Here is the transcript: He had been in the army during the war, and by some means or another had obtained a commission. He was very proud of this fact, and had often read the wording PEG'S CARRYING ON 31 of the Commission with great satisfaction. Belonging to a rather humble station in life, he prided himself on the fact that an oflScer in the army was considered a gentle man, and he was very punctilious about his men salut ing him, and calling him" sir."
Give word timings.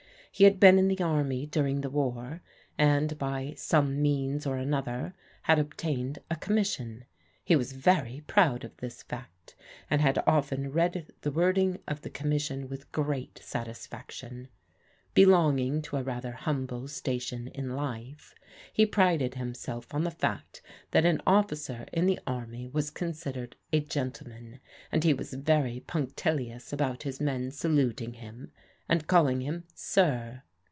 He 0.33 0.45
had 0.45 0.61
been 0.61 0.79
in 0.79 0.87
the 0.87 1.01
army 1.03 1.45
during 1.45 1.81
the 1.81 1.89
war, 1.89 2.41
and 2.77 3.17
by 3.19 3.53
some 3.57 4.01
means 4.01 4.45
or 4.47 4.55
another 4.55 5.13
had 5.43 5.59
obtained 5.59 6.19
a 6.31 6.37
commission. 6.37 7.03
He 7.43 7.57
was 7.57 7.73
very 7.73 8.23
proud 8.25 8.63
of 8.63 8.75
this 8.77 9.03
fact, 9.03 9.55
and 9.89 9.99
had 9.99 10.23
often 10.25 10.71
read 10.71 11.11
the 11.21 11.31
wording 11.31 11.73
PEG'S 11.73 11.83
CARRYING 11.85 11.87
ON 11.89 11.97
31 11.97 11.97
of 11.97 12.01
the 12.01 12.09
Commission 12.09 12.69
with 12.69 12.91
great 12.93 13.39
satisfaction. 13.43 14.47
Belonging 15.13 15.81
to 15.83 15.97
a 15.97 16.03
rather 16.03 16.31
humble 16.31 16.87
station 16.87 17.49
in 17.49 17.75
life, 17.75 18.33
he 18.73 18.85
prided 18.85 19.33
himself 19.35 19.93
on 19.93 20.05
the 20.05 20.09
fact 20.09 20.61
that 20.91 21.05
an 21.05 21.21
oflScer 21.27 21.89
in 21.91 22.05
the 22.07 22.19
army 22.25 22.67
was 22.69 22.89
considered 22.89 23.57
a 23.73 23.81
gentle 23.81 24.29
man, 24.29 24.61
and 24.93 25.03
he 25.03 25.13
was 25.13 25.33
very 25.33 25.81
punctilious 25.81 26.71
about 26.71 27.03
his 27.03 27.19
men 27.19 27.51
salut 27.51 28.01
ing 28.01 28.13
him, 28.13 28.51
and 28.89 29.07
calling 29.07 29.39
him" 29.39 29.63
sir." 29.73 30.41